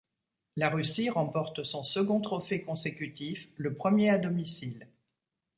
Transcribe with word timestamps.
La 0.55 0.71
Russie 0.71 1.11
remporte 1.11 1.63
son 1.63 1.83
second 1.83 2.21
trophée 2.21 2.63
consécutif, 2.63 3.47
le 3.55 3.75
premier 3.75 4.09
à 4.09 4.17
domicile. 4.17 4.87